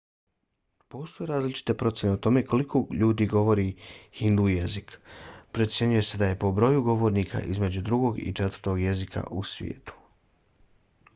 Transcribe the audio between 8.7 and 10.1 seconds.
jezika u svijetu